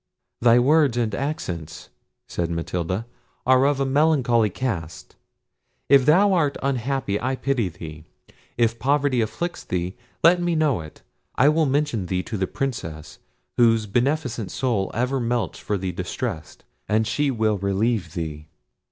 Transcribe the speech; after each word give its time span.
"Thy 0.41 0.57
words 0.57 0.97
and 0.97 1.13
accents," 1.13 1.89
said 2.27 2.49
Matilda, 2.49 3.05
"are 3.45 3.67
of 3.67 3.87
melancholy 3.87 4.49
cast; 4.49 5.15
if 5.89 6.07
thou 6.07 6.33
art 6.33 6.57
unhappy, 6.63 7.21
I 7.21 7.35
pity 7.35 7.69
thee. 7.69 8.05
If 8.57 8.79
poverty 8.79 9.21
afflicts 9.21 9.63
thee, 9.63 9.95
let 10.23 10.41
me 10.41 10.55
know 10.55 10.79
it; 10.81 11.03
I 11.35 11.49
will 11.49 11.67
mention 11.67 12.07
thee 12.07 12.23
to 12.23 12.35
the 12.39 12.47
Princess, 12.47 13.19
whose 13.57 13.85
beneficent 13.85 14.49
soul 14.49 14.89
ever 14.95 15.19
melts 15.19 15.59
for 15.59 15.77
the 15.77 15.91
distressed, 15.91 16.63
and 16.89 17.05
she 17.05 17.29
will 17.29 17.59
relieve 17.59 18.15
thee." 18.15 18.47